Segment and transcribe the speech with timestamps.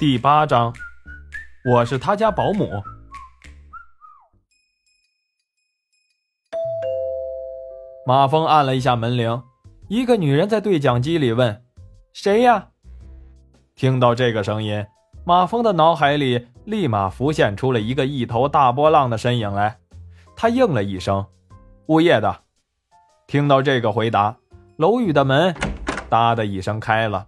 [0.00, 0.72] 第八章，
[1.62, 2.82] 我是他家保姆。
[8.06, 9.42] 马峰按了一下门铃，
[9.88, 11.62] 一个女人在对讲机里问
[12.14, 12.68] ：“谁呀？”
[13.76, 14.86] 听到这个声音，
[15.26, 19.80] 马峰的脑海里立马浮现出了一个一头大波浪的身影来。
[20.34, 21.26] 他应了一声
[21.88, 22.44] ：“物业的。”
[23.28, 24.38] 听到这个回答，
[24.78, 25.54] 楼宇的门
[26.08, 27.26] “哒”的一声开了。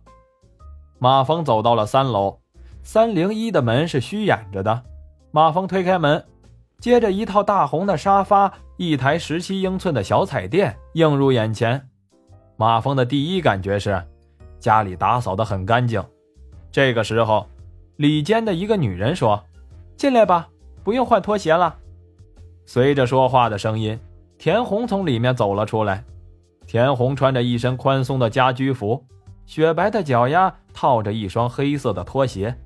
[0.99, 2.39] 马峰走到了三楼。
[2.83, 4.83] 三零一的门是虚掩着的，
[5.31, 6.23] 马峰推开门，
[6.81, 11.89] 接着一套大红的沙发，一台十七英寸的小彩电映入眼前。
[12.57, 14.03] 马峰的第一感觉是，
[14.59, 16.03] 家里打扫得很干净。
[16.71, 17.47] 这个时候，
[17.97, 19.43] 里间的一个女人说
[19.97, 20.49] ：“进来吧，
[20.83, 21.77] 不用换拖鞋了。”
[22.67, 23.99] 随着说话的声音，
[24.39, 26.05] 田红从里面走了出来。
[26.67, 29.05] 田红穿着一身宽松的家居服，
[29.47, 32.57] 雪白的脚丫套着一双黑色的拖鞋。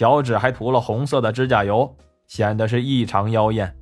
[0.00, 1.94] 脚趾还涂了红色的指甲油，
[2.26, 3.76] 显得是异常妖艳。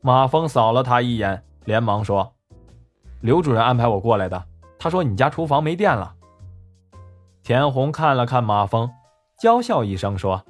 [0.00, 2.34] 马峰扫了他一眼，连忙说
[3.22, 4.46] ：“刘主任安排我过来的，
[4.80, 6.12] 他说你家厨房没电了。”
[7.44, 8.90] 田红看了看马峰，
[9.38, 10.44] 娇笑一声说：“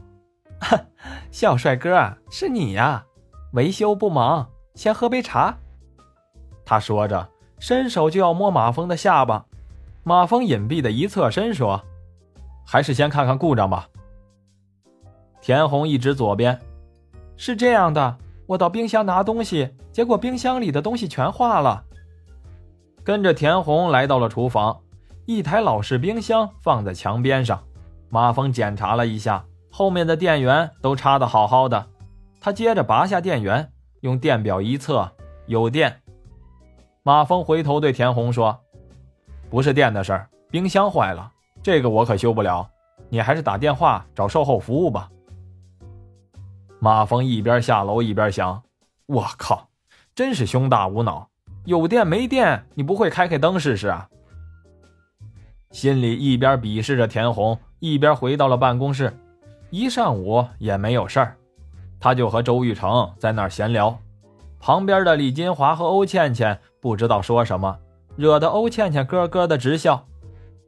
[1.31, 3.05] 小帅哥，是你呀？
[3.53, 5.55] 维修不忙，先喝杯茶。”
[6.65, 9.45] 他说着，伸手就要摸马峰的下巴。
[10.03, 11.85] 马峰隐蔽的一侧身说
[12.67, 13.87] ：“还是先看看故障吧。”
[15.41, 16.59] 田红一指左边，
[17.37, 21.85] 是这样的，我到冰箱拿东西，结果冰箱里的东西全化了。
[23.05, 24.81] 跟着田红来到了厨房，
[25.25, 27.63] 一台老式冰箱放在墙边上。
[28.11, 31.87] 马峰检查了一下，后面的电源都插的好好的。
[32.41, 35.11] 他接着拔下电源，用电表一测，
[35.47, 36.01] 有电。
[37.03, 38.59] 马峰回头对田红说
[39.49, 41.31] ：“不是电的事儿，冰箱坏了，
[41.63, 42.69] 这个我可修不了，
[43.09, 45.09] 你还是打电话找售后服务吧。”
[46.81, 48.63] 马峰一边下楼一边想
[49.07, 49.69] ：“我靠，
[50.15, 51.29] 真是胸大无脑！
[51.65, 54.09] 有电没电，你不会开开灯试试啊？”
[55.73, 59.13] 心里一边鄙视着田红，一边回到了办公室。
[59.71, 61.37] 一上午也没有事儿，
[61.99, 63.99] 他就和周玉成在那儿闲聊。
[64.61, 67.77] 旁边的李金华和欧倩倩不知道说什么，
[68.17, 70.07] 惹得欧倩倩咯咯的直笑。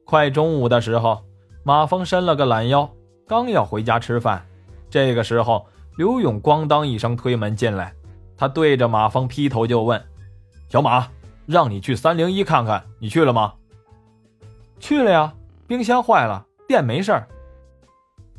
[0.05, 1.23] 快中午的时候，
[1.63, 2.91] 马峰伸了个懒腰，
[3.29, 4.45] 刚要回家吃饭，
[4.91, 5.65] 这个时候。
[6.01, 7.93] 刘勇咣当一声推门进来，
[8.35, 10.03] 他对着马峰劈头就问
[10.71, 11.07] ：“小马，
[11.45, 13.53] 让你去三零一看看，你去了吗
[14.81, 15.35] ？”“去了呀，
[15.67, 17.29] 冰箱坏了，电没事儿。”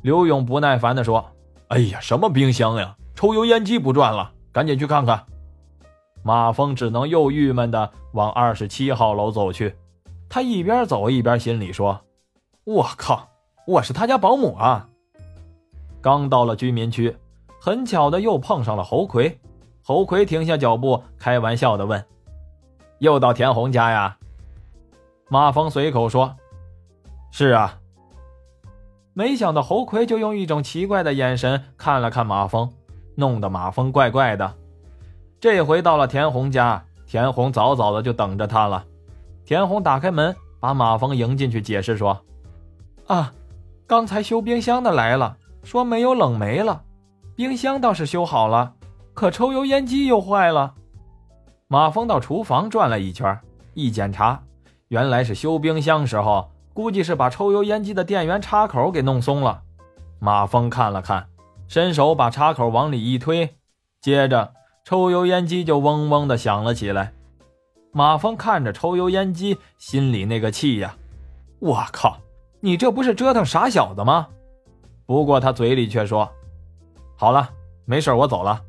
[0.01, 1.23] 刘勇不耐烦地说
[1.69, 5.23] ：“哎呀，什么冰箱呀，抽油烟机不转了，赶紧去看看。”
[6.25, 9.75] 马峰只能又郁闷地往二十七号楼走去。
[10.27, 12.01] 他一边走一边心里说
[12.65, 13.29] ：“我靠，
[13.67, 14.89] 我是他家保姆啊！”
[16.01, 17.15] 刚到了居民区。
[17.63, 19.39] 很巧的，又碰上了侯魁。
[19.83, 22.03] 侯魁停下脚步，开玩笑的问
[22.97, 24.17] ：“又到田红家呀？”
[25.29, 26.35] 马峰随口说
[27.31, 27.77] ：“是啊。”
[29.13, 32.67] 没想到侯魁就用一种奇怪的眼神看了看马峰，
[33.13, 34.55] 弄得马峰怪怪的。
[35.39, 38.83] 这回到了田红家，田红早早的就等着他了。
[39.45, 42.19] 田红打开门，把马峰迎进去，解释说
[43.05, 43.31] ：“啊，
[43.85, 46.81] 刚才修冰箱的来了，说没有冷媒了。”
[47.41, 48.75] 冰箱倒是修好了，
[49.15, 50.75] 可抽油烟机又坏了。
[51.67, 53.35] 马峰到厨房转了一圈，
[53.73, 54.43] 一检查，
[54.89, 59.63] 原来是修冰箱时候，估计是把抽油烟机的电源插口给弄松了。
[60.19, 61.29] 马峰看了看，
[61.67, 63.55] 伸手把插口往里一推，
[64.01, 64.53] 接着
[64.85, 67.11] 抽油烟机就嗡嗡的响了起来。
[67.91, 70.95] 马峰看着抽油烟机，心里那个气呀！
[71.57, 72.19] 我靠，
[72.59, 74.27] 你这不是折腾傻小子吗？
[75.07, 76.31] 不过他嘴里却说。
[77.21, 77.47] 好了，
[77.85, 78.59] 没事，我走了。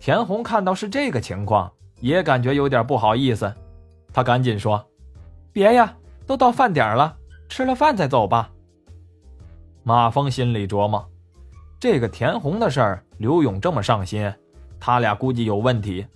[0.00, 3.52] 田红看到是这个情况，也感觉有点不好意思，
[4.14, 4.82] 他赶紧说
[5.52, 5.94] ：“别呀，
[6.26, 7.14] 都到饭点了，
[7.50, 8.50] 吃了饭再走吧。”
[9.84, 11.06] 马峰心里琢磨：
[11.78, 14.32] 这个田红的事儿，刘勇这么上心，
[14.80, 16.06] 他俩估计有问题。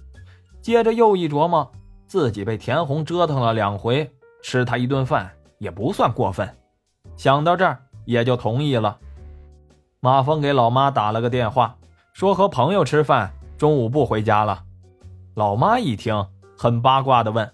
[0.62, 1.70] 接着又一琢磨，
[2.06, 4.11] 自己被田红折腾了两回，
[4.43, 6.49] 吃他一顿饭也不算过分。
[7.19, 8.99] 想到这儿，也就同意了。
[10.00, 11.77] 马峰给老妈打了个电话，
[12.12, 14.62] 说和朋友吃饭，中午不回家了。
[15.35, 16.25] 老妈一听，
[16.56, 17.53] 很八卦的问：“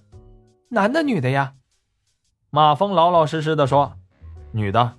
[0.68, 1.54] 男的女的呀？”
[2.50, 3.94] 马峰老老实实的说
[4.52, 4.92] ：“女的。”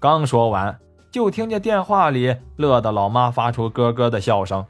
[0.00, 4.64] 刚说完，就听见电话里乐的老妈发出咯咯的笑声。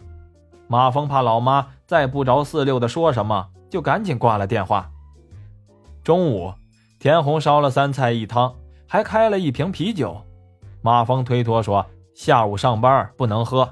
[0.67, 4.91] 马峰怕老妈再不着四六的说什么，就赶紧挂了电话。
[6.03, 6.53] 中午，
[6.99, 8.57] 田红烧了三菜一汤，
[8.89, 10.21] 还开了一瓶啤酒。
[10.83, 11.85] 马峰推脱说
[12.15, 13.69] 下午上班不能喝，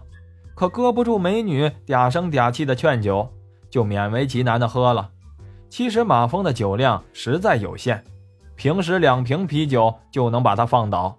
[0.54, 3.28] 可搁不住美女嗲声嗲气的劝酒，
[3.70, 5.10] 就勉为其难的喝了。
[5.68, 8.02] 其实马峰的酒量实在有限，
[8.56, 11.16] 平时两瓶啤酒就能把他放倒，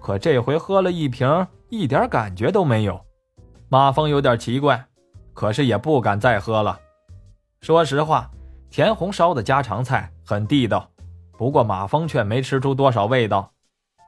[0.00, 3.00] 可这回喝了一瓶，一点感觉都没有。
[3.68, 4.84] 马峰有点奇怪，
[5.32, 6.78] 可是也不敢再喝了。
[7.60, 8.28] 说实话，
[8.70, 10.90] 田红烧的家常菜很地道，
[11.38, 13.51] 不过马峰却没吃出多少味道。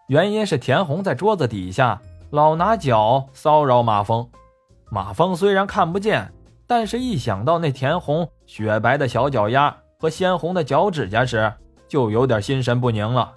[0.09, 4.29] 原因是田红在桌子底下老拿脚骚扰马峰，
[4.91, 6.33] 马峰虽然看不见，
[6.67, 9.75] 但是一想到那田红雪白的小脚丫。
[9.97, 11.51] 和鲜红的脚趾甲时，
[11.89, 13.33] 就有点心神不宁了。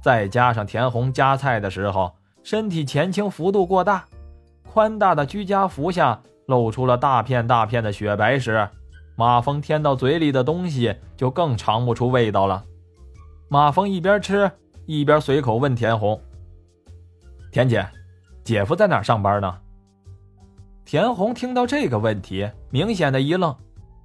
[0.00, 2.12] 再加上田红夹菜的时候
[2.42, 4.04] 身体前倾幅度过大，
[4.72, 8.68] 宽大的居家服下露出了大片大片的雪白时，
[9.14, 12.64] 马峰添到嘴里的东西就更尝不出味道了。
[13.48, 14.50] 马峰一边吃
[14.86, 16.20] 一边随口问田红
[17.52, 17.86] ：“田姐，
[18.44, 19.58] 姐夫在哪上班呢？”
[20.84, 23.54] 田红听到这个问题，明显的一愣。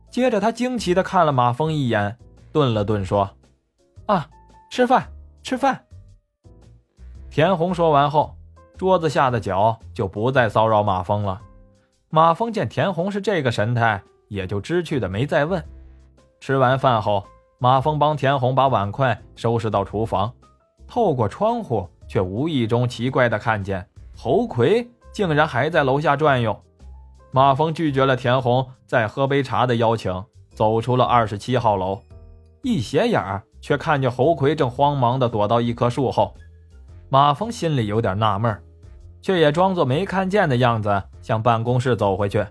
[0.09, 2.17] 接着，他惊奇的看了马峰一眼，
[2.53, 3.29] 顿了顿，说
[4.05, 4.29] ：“啊，
[4.69, 5.07] 吃饭，
[5.43, 5.83] 吃饭。”
[7.29, 8.35] 田红说完后，
[8.77, 11.41] 桌子下的脚就不再骚扰马峰了。
[12.09, 15.61] 马峰见田红是这个神态，也就知趣的没再问。
[16.39, 17.25] 吃完饭后，
[17.57, 20.31] 马峰帮田红把碗筷收拾到厨房，
[20.87, 23.85] 透过窗户，却无意中奇怪的看见
[24.15, 26.57] 侯魁竟然还在楼下转悠。
[27.31, 30.23] 马峰拒绝了田红再喝杯茶的邀请，
[30.55, 32.01] 走出了二十七号楼。
[32.63, 36.33] 一斜眼儿，却看见侯魁正慌忙地躲到一棵树后。
[37.09, 38.57] 马峰心里有点纳闷，
[39.21, 42.45] 却也装作没看见的样子，向办公室走回去。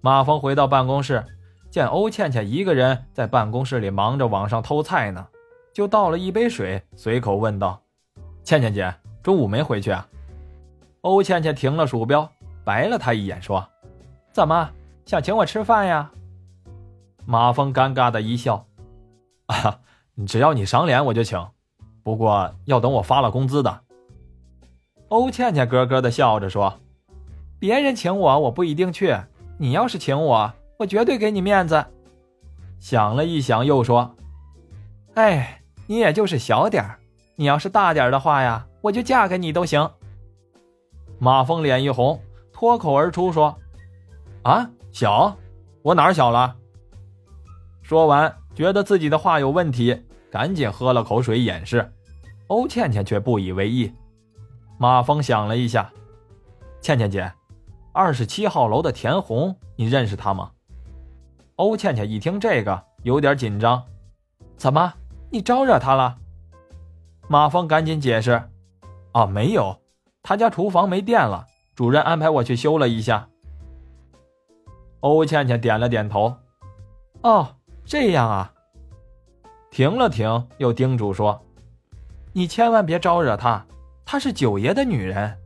[0.00, 1.24] 马峰回到办公室，
[1.70, 5.26] 见欧倩倩一个人在办公室里忙着往上偷菜呢，
[5.78, 7.80] 就倒了一杯水，随口问道
[8.42, 8.92] ：“倩倩姐，
[9.22, 10.08] 中午没回去啊？”
[11.02, 12.28] 欧倩倩停了鼠标。
[12.64, 13.64] 白了他一眼，说
[14.34, 14.68] ：“怎么
[15.06, 16.10] 想请我吃饭呀？”
[17.24, 18.66] 马峰尴尬的一笑
[19.46, 19.78] ：“啊，
[20.26, 21.40] 只要你赏脸，我就请。
[22.02, 23.82] 不过要等我发了工资的。”
[25.10, 26.74] 欧倩倩咯咯的笑着说
[27.60, 29.16] ：“别人请我，我不一定去；
[29.58, 31.86] 你要是请我，我绝对给你面子。”
[32.80, 34.16] 想了一想，又说
[35.14, 35.57] ：“哎，
[35.88, 37.00] 你也就是小点儿，
[37.34, 39.90] 你要是大点的话呀，我就嫁给你都行。”
[41.18, 42.20] 马峰脸一红。
[42.50, 43.56] 脱口而出说
[44.42, 45.36] ：“啊，小，
[45.82, 46.56] 我哪儿小了？”
[47.82, 49.96] 说完，觉得自己的话有问题，
[50.28, 51.88] 赶紧喝了口水掩饰。
[52.48, 53.92] 欧倩倩却不以为意。
[54.76, 55.88] 马峰想了一下
[56.82, 57.32] ：“倩倩姐，
[57.92, 60.50] 二十七号楼的田红，你认识她吗？”
[61.54, 63.80] 欧倩倩一听这个，有点紧张
[64.58, 64.92] ：“怎么，
[65.30, 66.18] 你招惹他了？”
[67.28, 68.50] 马峰赶紧解释
[69.12, 69.80] ：“啊，没有，
[70.22, 73.28] 他家厨房没电了。”主任安排我去修了一下。
[75.00, 76.34] 欧倩倩点了点头。
[77.22, 77.54] 哦，
[77.84, 78.52] 这样啊。
[79.70, 81.40] 停了停，又叮嘱说
[82.32, 83.64] ：“你千万别招惹她，
[84.04, 85.38] 她是九爷的女人。”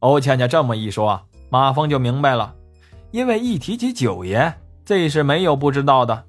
[0.00, 1.20] 欧倩倩这么一说，
[1.50, 2.54] 马峰就明白了，
[3.10, 6.24] 因为一提起九爷，这是没有不知道的。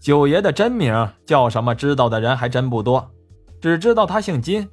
[0.00, 1.74] 九爷的真名叫什么？
[1.74, 3.10] 知道的人还真不多，
[3.60, 4.68] 只知道他姓金，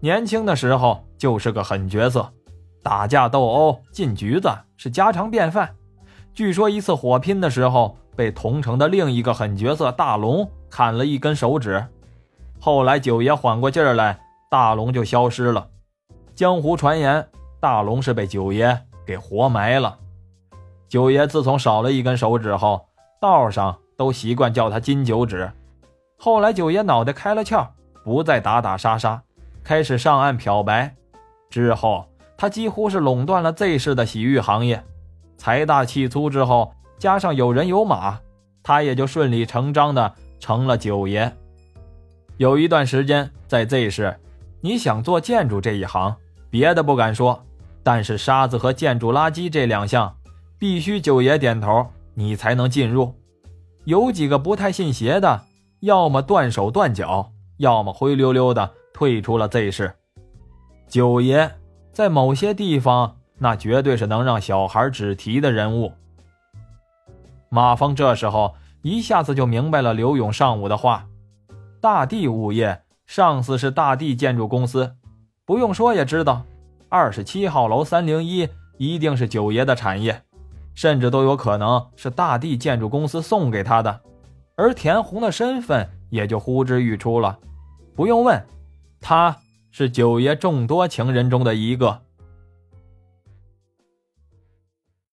[0.00, 2.26] 年轻的时候就是个狠角色。
[2.82, 5.76] 打架斗殴、进局子是家常便饭。
[6.32, 11.84] 据说一次火拼的时候，被同城的另一个狠角色大龙砍了一根手指。
[12.58, 14.18] 后来九爷缓过劲儿来，
[14.50, 15.68] 大龙就消失了。
[16.34, 17.28] 江湖传言，
[17.60, 19.98] 大龙是被九爷给活埋了。
[20.88, 22.86] 九爷自从少了一根手指后，
[23.20, 25.52] 道上都习惯叫他金九指。
[26.16, 27.68] 后来九爷脑袋开了窍，
[28.02, 29.22] 不再打打杀杀，
[29.62, 30.94] 开始上岸漂白。
[31.50, 32.06] 之后。
[32.38, 34.82] 他几乎是垄断了 Z 市的洗浴行业，
[35.36, 38.18] 财大气粗之后，加上有人有马，
[38.62, 41.30] 他也就顺理成章的成了九爷。
[42.38, 44.16] 有一段时间在 Z 市，
[44.62, 46.16] 你想做建筑这一行，
[46.48, 47.44] 别的不敢说，
[47.82, 50.16] 但是沙子和建筑垃圾这两项，
[50.58, 53.14] 必须九爷点头，你才能进入。
[53.84, 55.42] 有几个不太信邪的，
[55.80, 59.94] 要么断手断脚，要么灰溜溜的退出了 Z 市。
[60.88, 61.50] 九爷。
[61.92, 65.92] 在某些地方，那绝对是能让小孩止啼的人物。
[67.48, 71.08] 马峰这时候一下子就明白了刘勇上午的话：
[71.80, 74.94] 大地物业上司是大地建筑公司，
[75.44, 76.44] 不用说也知道，
[76.88, 80.22] 二十七号楼三零一一定是九爷的产业，
[80.74, 84.00] 甚至都有可能是大地建筑公司送给他的。
[84.56, 87.38] 而田红的身份也就呼之欲出了，
[87.94, 88.44] 不用问，
[89.00, 89.36] 他
[89.70, 92.02] 是九爷众多情人中的一个。